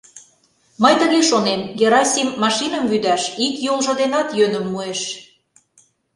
[0.81, 5.01] Мый тыге шонем: Герасим машиным вӱдаш ик йолжо денат йӧным муэш.